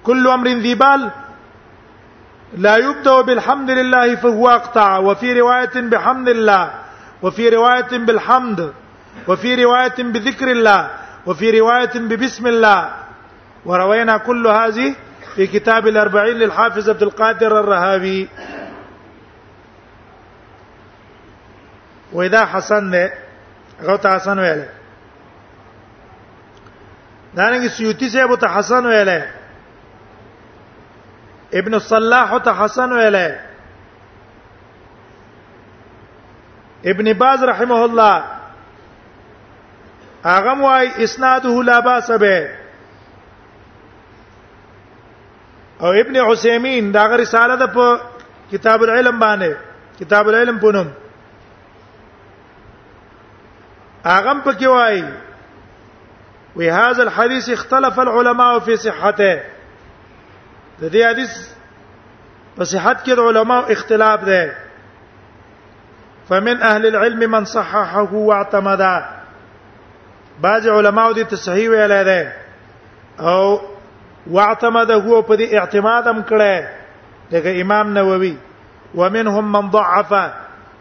كل 0.05 0.27
امر 0.29 0.49
ذي 0.49 0.75
بال 0.75 1.11
لا 2.59 2.77
يبدا 2.77 3.21
بالحمد 3.21 3.71
لله 3.71 4.17
فهو 4.17 4.49
اقطع 4.49 4.99
وفي 4.99 5.41
روايه 5.41 5.77
بحمد 5.77 6.29
الله 6.29 6.73
وفي 7.23 7.49
روايه 7.49 7.99
بالحمد 7.99 8.73
وفي 9.29 9.65
روايه 9.65 9.95
بذكر 9.99 10.51
الله 10.51 10.91
وفي 11.27 11.61
روايه 11.61 11.91
ببسم 11.95 12.47
الله 12.47 12.91
وروينا 13.65 14.17
كل 14.17 14.47
هذه 14.47 14.95
في 15.37 15.47
كتاب 15.47 15.87
الأربعين 15.89 16.37
للحافظ 16.37 16.91
عبد 16.91 17.03
القادر 17.03 17.61
الرهابي 17.61 18.29
وإذا 22.13 22.45
حسن 22.45 23.09
غوت 23.83 24.07
حسن 24.07 24.39
ويلا 24.39 24.67
دارنگ 27.35 27.69
سيوتي 27.69 28.09
سے 28.11 28.23
ابو 28.23 28.35
تحسن 28.37 28.87
ویلے 28.87 29.19
ابن 31.61 31.75
الصلاح 31.75 32.37
تحسن 32.45 32.93
ویلے 32.93 33.29
ابن 36.85 37.13
باز 37.13 37.45
رحمه 37.45 37.85
الله 37.85 38.25
هغه 40.25 40.63
وايي 40.63 41.05
اسناده 41.05 41.63
لا 41.63 41.81
باس 41.81 42.11
به 42.11 42.49
او 45.81 45.87
ابن 45.93 46.17
عثیمین 46.17 46.91
دا 46.93 47.05
غری 47.05 47.23
رساله 47.23 47.57
ده 47.57 47.67
په 47.67 48.01
کتاب 48.53 48.83
العلم 48.83 49.19
باندې 49.21 49.55
کتاب 50.01 50.29
العلم 50.29 50.59
پونم 50.61 50.93
اغم 54.05 54.43
پکې 54.45 54.65
وایي 54.67 55.05
وی 56.57 56.69
هاذا 56.71 57.03
الحديث 57.03 57.51
اختلف 57.51 57.99
العلماء 58.01 58.59
في 58.59 58.77
صحته 58.77 59.41
د 60.81 60.91
دې 60.91 60.97
حدیث 61.07 61.49
په 62.57 62.65
صحت 62.65 63.05
کې 63.05 63.11
د 63.11 63.19
علماو 63.21 63.67
اختلاف 63.69 64.25
ده 64.25 64.66
فمن 66.29 66.63
اهل 66.63 66.87
العلم 66.87 67.31
من 67.31 67.45
صححه 67.45 68.13
واعتمد 68.15 69.03
بعض 70.41 70.69
علماء 70.69 71.13
دي 71.13 71.25
تصحيح 71.25 71.71
ولا 71.71 72.03
ده 72.03 72.33
او 73.21 73.59
واعتمد 74.31 74.91
هو 74.91 75.23
په 75.23 75.37
دې 75.37 75.55
اعتمادم 75.55 76.23
کړه 76.29 76.63
دغه 77.33 77.63
امام 77.63 77.95
نووي 77.99 78.37
ومنهم 78.95 79.53
من 79.53 79.71
ضعف 79.71 80.13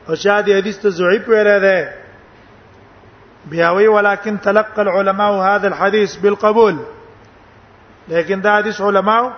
او 0.09 0.15
شادي 0.15 0.57
حدیث 0.57 0.77
ته 0.79 0.89
ضعیف 0.89 1.29
ویل 1.29 1.59
دي 3.45 3.67
ولكن 3.89 4.41
تلقى 4.41 4.81
العلماء 4.81 5.31
هذا 5.33 5.67
الحديث 5.67 6.15
بالقبول 6.15 6.79
لیکن 8.07 8.41
دا 8.41 8.57
حدیث 8.57 8.81
علماء 8.81 9.31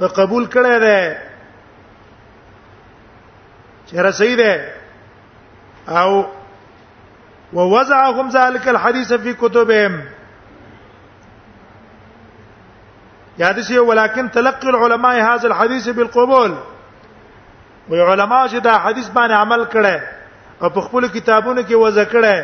په 0.00 0.06
قبول 0.06 0.46
کړه 0.50 0.80
ده 0.80 1.16
رسید 4.02 4.60
او 5.88 6.26
ووضعهم 7.52 8.28
ذلك 8.30 8.68
الحديث 8.68 9.12
في 9.12 9.34
كتبهم 9.34 10.02
یاد 13.38 13.60
شي 13.60 13.78
ولكن 13.78 14.30
تلقي 14.30 14.68
العلماء 14.68 15.16
هذا 15.34 15.46
الحديث 15.46 15.88
بالقبول 15.88 16.54
وی 17.88 18.00
علما 18.00 18.48
چې 18.48 18.54
دا 18.62 18.78
حدیث 18.78 19.08
باندې 19.08 19.32
عمل 19.32 19.66
کړي 19.70 20.00
او 20.62 20.70
په 20.70 20.80
خپل 20.80 21.08
کتابونو 21.08 21.62
کې 21.68 21.72
وضع 21.72 22.04
کړي 22.04 22.42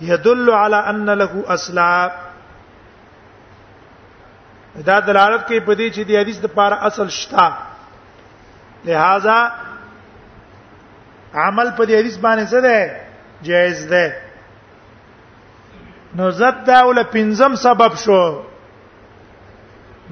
يدل 0.00 0.50
على 0.50 0.76
ان 0.76 1.08
له 1.10 1.44
اصلا 1.48 2.10
دا 4.76 4.98
دلالت 5.00 5.46
کوي 5.46 5.60
په 5.60 5.74
دې 5.74 5.92
چې 5.94 5.98
د 5.98 6.10
حدیث 6.10 6.38
د 6.40 6.46
پاره 6.46 6.76
اصل 6.86 7.08
شتا 7.10 7.48
لہذا 8.84 9.50
عمل 11.34 11.70
په 11.76 11.84
دې 11.86 11.94
حدیث 12.00 12.16
باندې 12.18 12.44
څه 12.52 12.58
ده 12.60 13.42
جائز 13.42 13.86
ده 13.86 14.16
نو 16.16 16.30
زد 16.30 16.64
دا 16.66 16.80
ول 16.86 17.02
پنځم 17.14 17.54
سبب 17.54 17.94
شو 18.04 18.22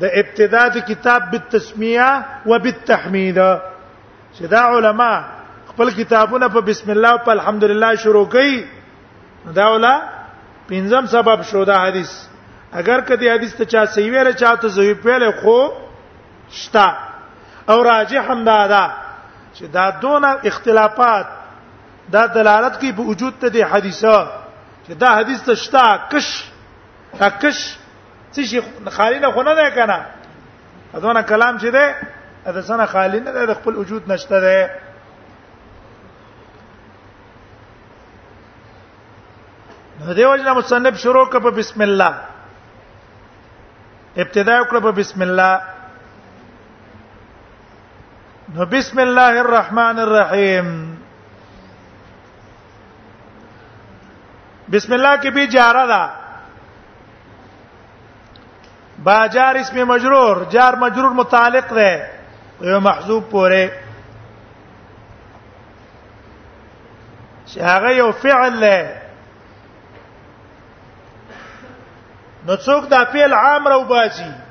د 0.01 0.05
ابتداء 0.21 0.69
د 0.75 0.79
کتاب 0.89 1.31
بالتسمیه 1.31 2.11
وبالتحمید 2.47 3.39
چې 4.35 4.43
دا 4.51 4.61
علما 4.69 5.13
خپل 5.71 5.91
کتابونه 6.01 6.49
په 6.49 6.61
بسم 6.69 6.91
الله 6.91 7.09
او 7.11 7.19
په 7.25 7.31
الحمدلله 7.33 7.95
شروع 8.05 8.27
کړي 8.35 8.65
دا 9.61 9.67
ولا 9.73 9.95
پنځم 10.69 11.07
سبب 11.15 11.43
شو 11.51 11.65
دا 11.65 11.77
حدیث 11.87 12.13
اگر 12.81 13.01
کدی 13.09 13.29
حدیث 13.31 13.55
ته 13.57 13.65
چا 13.65 13.85
صحیح 13.97 14.11
ویل 14.13 14.31
چا 14.39 14.55
ته 14.57 14.69
زوی 14.77 14.95
پیل 14.95 15.31
خو 15.41 15.57
شتا 16.61 16.87
او 17.73 17.83
راجح 17.85 18.31
هم 18.31 18.45
دا 18.45 18.59
ده 18.73 19.06
چې 19.59 19.65
دا 19.67 19.91
دون 19.91 20.25
اختلافات 20.45 21.27
دا 22.13 22.27
دلالت 22.27 22.79
کوي 22.81 22.93
په 22.93 23.01
وجود 23.03 23.35
ته 23.41 23.49
د 23.49 23.57
حدیثه 23.57 24.29
چې 24.87 24.93
دا 24.95 25.11
حدیث 25.17 25.43
ته 25.43 25.55
شتا 25.55 25.87
کش 26.13 26.29
دا 27.21 27.29
کش 27.31 27.79
څه 28.33 28.43
شي 28.47 28.61
خالی 28.91 29.19
نه 29.19 29.33
خونه 29.33 29.55
ده 29.55 29.71
کنه 29.71 30.07
ادونه 30.95 31.23
کلام 31.23 31.59
چې 31.59 31.67
ده 31.73 31.95
دا 32.53 32.63
سنه 32.63 32.87
خالی 32.87 33.21
نه 33.21 33.31
ده 33.33 33.47
د 33.47 33.55
خپل 33.55 33.77
وجود 33.77 34.13
نشته 34.13 34.41
ده 34.41 34.71
نو 40.07 40.15
دیو 40.15 40.37
جنا 40.37 40.55
مصنف 40.55 40.99
شروع 40.99 41.27
کړ 41.31 41.37
په 41.43 41.51
بسم 41.51 41.81
الله 41.81 42.15
ابتدا 44.17 44.61
وکړ 44.63 44.81
په 44.83 44.91
بسم 44.93 45.23
الله 45.23 45.61
نو 48.55 48.65
بسم 48.65 48.99
الله 48.99 49.39
الرحمن 49.43 49.99
الرحیم 49.99 50.67
بسم 54.73 54.93
الله 54.93 55.17
کې 55.17 55.29
به 55.31 55.47
جاره 55.47 55.87
ده 55.87 56.11
با 59.05 59.27
جار 59.29 59.55
اسم 59.57 59.83
مجرور 59.93 60.45
جار 60.55 60.75
مجرور 60.85 61.11
متعلق 61.23 61.75
ده 61.75 62.11
یو 62.61 62.81
محذوب 62.81 63.29
پوره 63.31 63.71
چې 67.47 67.61
هغه 67.61 67.91
یو 67.97 68.11
فعل 68.13 68.61
ده 68.61 69.03
نو 72.47 72.57
څوک 72.57 72.89
دا 72.91 73.05
فعل 73.05 73.33
عام 73.33 73.69
راوباسي 73.69 74.46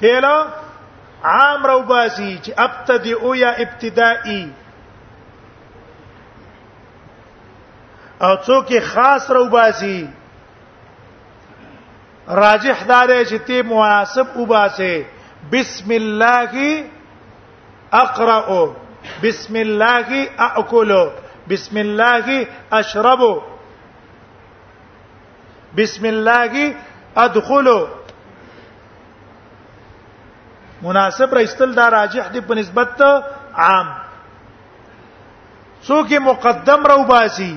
فعل 0.00 0.24
عام 1.24 1.66
رو 1.66 1.80
باسي 1.82 2.40
چې 2.44 2.50
ابتدی 2.66 3.12
او 3.12 3.34
یا 3.36 3.50
ابتدائی 3.64 4.42
او 8.20 8.36
څوک 8.46 8.72
خاص 8.92 9.30
رو 9.38 9.44
باسي 9.56 9.98
راجح 12.40 12.84
دار 12.88 13.08
چې 13.24 13.34
تی 13.46 13.62
مناسب 13.72 14.26
او 14.36 14.46
باسه 14.46 15.04
بسم 15.52 15.90
الله 15.90 16.84
اقرا 18.04 18.42
بسم 19.24 19.56
الله 19.56 20.28
اكل 20.38 21.10
بسم 21.50 21.76
الله 21.78 22.40
اشرب 22.78 23.28
بسم 25.76 26.04
الله 26.14 26.72
ادخل 27.24 27.70
مناسب 30.86 31.32
راستل 31.34 31.70
دا 31.76 31.84
راجح 31.90 32.26
دی 32.34 32.40
په 32.48 32.54
نسبت 32.56 33.00
عام 33.54 33.88
څوک 35.86 36.12
مقدم 36.26 36.82
رو 36.92 37.02
باسي 37.08 37.54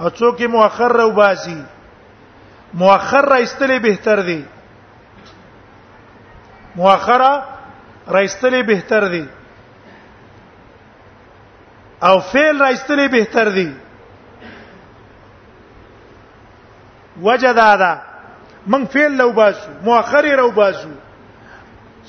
او 0.00 0.08
څوک 0.08 0.42
مؤخر 0.56 0.92
رو 1.02 1.10
باسي 1.20 1.58
مؤخر 2.82 3.24
راستلې 3.34 3.86
بهتر 3.86 4.22
دی 4.32 4.40
مؤخره 6.76 7.44
راستلې 8.08 8.62
بهتر 8.74 9.08
دی 9.16 9.24
او 12.10 12.14
فعل 12.36 12.58
راستلې 12.66 13.10
بهتر 13.12 13.50
دی 13.50 13.74
وجدادا 17.26 17.98
من 18.74 18.84
فعل 18.92 19.12
لو 19.20 19.32
باسو 19.44 19.70
مؤخر 19.84 20.34
رو 20.38 20.50
باسو 20.56 20.88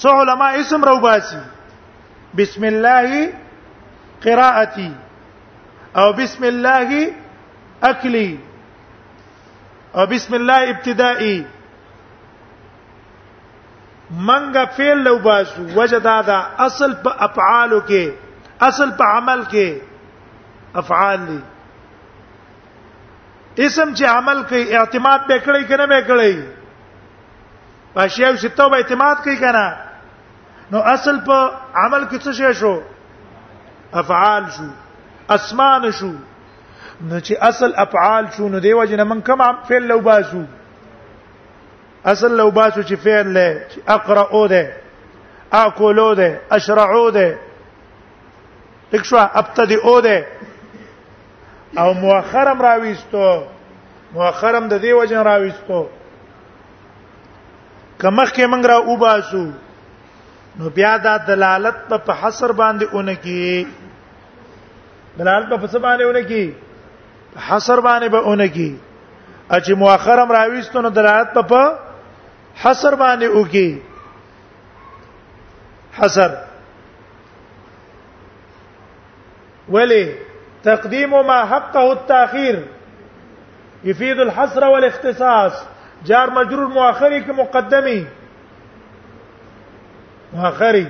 څو 0.01 0.09
علما 0.21 0.47
اسم 0.59 0.81
رو 0.89 0.93
باسي 1.03 1.37
بسم 2.39 2.63
الله 2.67 3.21
قراءتي 4.25 4.89
او 6.01 6.05
بسم 6.19 6.43
الله 6.49 6.99
اكلي 7.89 8.29
او 9.95 10.03
بسم 10.11 10.33
الله 10.37 10.59
ابتدائي 10.73 11.37
منګه 14.27 14.65
فعل 14.77 14.97
لو 15.09 15.13
باسو 15.25 15.61
وجدا 15.81 16.15
دا 16.31 16.39
اصل 16.67 16.95
په 17.03 17.11
افعال 17.27 17.75
کې 17.87 18.05
اصل 18.69 18.89
په 19.03 19.11
عمل 19.17 19.43
کې 19.55 19.81
افعال 20.83 21.19
دي 21.33 21.39
اسم 23.65 23.93
چې 23.97 24.03
عمل 24.15 24.39
کوي 24.49 24.65
اعتماد 24.77 25.19
به 25.27 25.35
کړی 25.43 25.63
کنه 25.73 25.85
به 25.95 26.01
کړی 26.13 26.33
په 27.93 28.01
شیو 28.17 28.33
شتو 28.47 28.65
به 28.69 28.75
اعتماد 28.77 29.17
کوي 29.29 29.37
کنه 29.45 29.67
نو 30.71 30.79
اصل 30.95 31.15
په 31.27 31.37
عمل 31.83 32.01
کې 32.11 32.17
څه 32.23 32.31
شو 32.59 32.75
افعال 34.01 34.43
شو 34.57 34.67
اسمان 35.35 35.83
شو 35.99 36.11
نو 37.09 37.15
چې 37.19 37.33
اصل 37.49 37.69
افعال 37.85 38.23
شو 38.35 38.43
نو 38.55 38.59
دیو 38.65 38.83
جن 38.91 39.01
من 39.07 39.19
کوم 39.29 39.41
فعل 39.67 39.83
لو 39.91 39.99
باسو 40.07 40.43
اصل 42.13 42.31
لو 42.37 42.49
باسو 42.57 42.81
چې 42.83 42.93
فعل 43.03 43.27
له 43.37 43.47
اقرا 43.95 44.21
او 44.39 44.43
ده 44.55 44.63
اقولو 45.59 46.11
ده 46.19 46.29
اشرعو 46.57 47.07
ده 47.15 47.27
لیک 48.91 49.03
شو 49.05 49.17
ابتدی 49.21 49.75
او 49.91 49.97
ده 50.07 50.17
او 51.83 51.89
مؤخرم 52.01 52.59
راويستو 52.67 53.23
مؤخرم 54.13 54.65
د 54.73 54.75
دیو 54.85 55.03
جن 55.13 55.17
راويستو 55.29 55.81
کمخ 57.99 58.31
کې 58.31 58.45
منګرا 58.53 58.69
او 58.77 58.93
باسو 59.05 59.45
نو 60.59 60.69
بیا 60.75 60.95
دا 61.03 61.11
دلالت 61.27 61.75
په 61.89 62.13
حصر 62.21 62.51
باندې 62.61 62.85
اونکی 62.93 63.63
دلالت 65.19 65.49
په 65.49 65.57
حصر 65.63 65.79
باندې 65.79 66.03
اونکی 66.07 66.43
حصر 67.49 67.79
باندې 67.79 68.09
به 68.15 68.19
اونکی 68.31 68.71
اچ 69.57 69.69
مؤخرم 69.83 70.31
راويستو 70.37 70.81
نو 70.87 70.89
دلالت 70.97 71.37
په 71.53 71.61
حصر 72.63 72.95
باندې 73.03 73.25
اوکی 73.25 73.81
حصر 76.01 76.35
ولی 79.79 80.03
تقديم 80.69 81.15
ما 81.33 81.39
حقه 81.55 81.87
التاخير 81.87 82.59
يفيد 83.89 84.19
الحصر 84.27 84.63
والاختصاص 84.69 85.63
جار 86.13 86.29
مجرور 86.39 86.67
مؤخري 86.79 87.19
مقدمي 87.43 87.99
مؤخري 90.33 90.85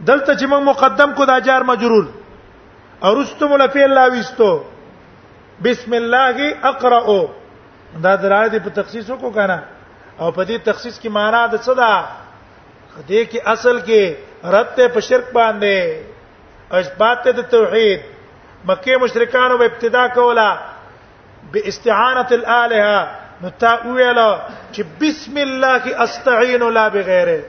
دلته 0.00 0.34
چې 0.34 0.44
موږ 0.46 0.62
مقدم 0.68 1.12
کو 1.16 1.24
دا 1.24 1.38
جار 1.48 1.62
مجرور 1.70 2.04
ارستم 3.10 3.54
لفعل 3.62 3.94
لاويستو 3.94 4.50
بسم 5.62 5.92
الله 5.98 6.50
اقرأ 6.72 7.06
دا 8.02 8.14
درایدی 8.22 8.58
په 8.58 8.70
تخصیص 8.82 9.10
کو 9.20 9.30
کنه 9.30 9.58
او 10.18 10.30
په 10.32 10.42
دې 10.44 10.58
تخصیص 10.64 10.98
کې 11.00 11.08
معنا 11.18 11.46
د 11.54 11.62
څه 11.62 11.74
ده 11.76 12.04
دې 13.08 13.24
کې 13.30 13.38
اصل 13.54 13.80
کې 13.80 14.14
رد 14.54 14.74
ته 14.76 14.88
په 14.96 15.00
شرک 15.08 15.32
باندې 15.38 16.80
اثبات 16.80 17.24
د 17.38 17.42
توحید 17.54 18.00
مکه 18.68 18.96
مشرکانو 19.06 19.56
به 19.62 19.72
ابتدا 19.72 20.04
کوله 20.08 20.58
باستعانه 21.56 22.26
الالهه 22.38 23.44
نو 23.44 23.50
تا 23.64 23.74
ویلا 23.86 24.28
چې 24.72 24.80
بسم 25.02 25.36
الله 25.46 26.04
استعين 26.06 26.62
لا 26.78 26.88
بغیره 26.96 27.42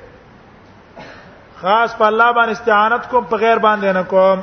خاص 1.64 1.92
په 2.00 2.06
الله 2.12 2.30
باندې 2.38 2.52
استعانت 2.56 3.04
کوم 3.12 3.24
په 3.32 3.36
غیر 3.44 3.58
باندې 3.66 3.90
نه 3.98 4.04
کوم 4.14 4.40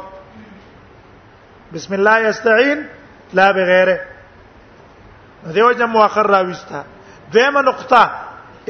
بسم 1.73 1.95
الله 1.95 2.15
یستعین 2.29 2.79
لا 3.39 3.47
بغیره 3.57 3.97
دیو 5.57 5.73
جن 5.81 5.85
مؤخر 5.97 6.27
راويستا 6.35 6.79
دیمه 7.35 7.61
نقطه 7.63 8.11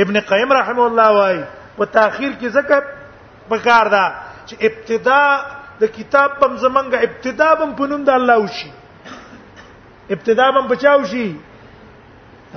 ابن 0.04 0.20
قیم 0.30 0.52
رحمه 0.58 0.82
الله 0.86 1.12
وايي 1.16 1.44
په 1.76 1.84
تاخير 1.96 2.32
کې 2.40 2.46
ذکر 2.56 2.82
پکار 3.52 3.88
دا 3.92 4.04
چې 4.46 4.56
ابتدا 4.60 5.44
د 5.82 5.92
کتاب 5.98 6.34
پم 6.40 6.56
زمنګ 6.58 6.94
ابتدا 7.08 7.50
پم 7.60 7.74
پنوم 7.82 8.04
د 8.08 8.18
الله 8.22 8.38
وشي 8.44 8.70
ابتدا 10.16 10.48
پم 10.58 10.66
بچاو 10.72 11.04
شي 11.12 11.28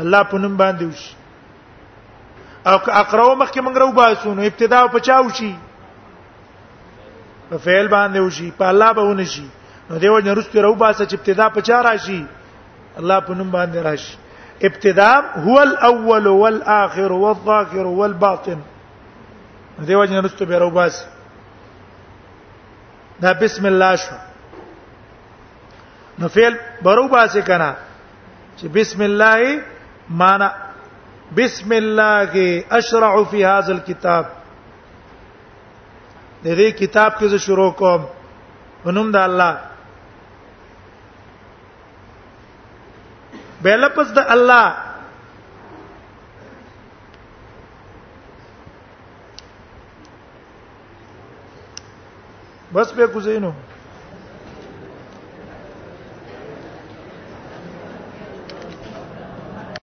الله 0.06 0.24
پنوم 0.34 0.58
باندې 0.64 0.90
وشي 0.90 1.14
او 2.72 2.76
اقرا 3.04 3.30
مخکې 3.36 3.62
منګرو 3.62 3.94
باسو 4.02 4.34
نو 4.40 4.50
ابتدا 4.50 4.82
پچاو 4.98 5.30
شي 5.42 5.52
په 7.50 7.58
فعل 7.58 7.88
باندې 7.88 8.20
وشي 8.20 8.52
په 8.58 8.66
الله 8.70 8.92
به 8.94 9.02
ونشي 9.02 9.48
نو 9.90 9.98
دیو 10.00 10.18
نه 10.20 10.34
رستو 10.34 10.62
رو 10.62 10.76
باسه 10.76 11.06
چې 11.06 11.14
ابتدا 11.14 11.50
په 11.50 11.62
چا 11.62 11.82
راشي 11.84 12.26
الله 12.98 13.20
په 13.20 13.34
نوم 13.38 13.52
باندې 13.52 13.78
راشي 13.86 14.18
ابتدا 14.68 15.12
هو 15.48 15.58
الاول 15.60 16.28
والاخر 16.28 17.12
والظاهر 17.12 17.86
والباطن 17.86 18.60
دیو 19.80 20.04
نه 20.04 20.22
رستو 20.28 20.46
به 20.46 20.60
رو 20.60 20.70
باسه 20.70 21.06
دا 23.22 23.34
بسم 23.34 23.66
الله 23.66 23.96
شو 23.96 24.12
نو 26.20 26.28
فعل 26.28 26.56
برو 26.82 27.08
باسه 27.08 27.42
کنا 27.42 27.74
چې 28.58 28.66
بسم 28.74 29.02
الله 29.02 29.62
معنا 30.10 30.52
بسم 31.38 31.72
الله 31.72 32.64
اشرع 32.72 33.24
في 33.24 33.46
هذا 33.46 33.74
الكتاب 33.74 34.26
د 36.44 36.48
دې 36.60 36.68
کتاب 36.80 37.12
کې 37.20 37.28
زه 37.34 37.38
شروع 37.46 37.72
کوم 37.82 38.02
ونوم 38.86 39.08
د 39.12 39.18
الله 39.28 39.54
به 43.64 43.74
لپس 43.84 44.08
د 44.18 44.20
الله 44.36 44.66
بس 52.74 52.88
به 52.98 53.08
گزینو 53.16 53.54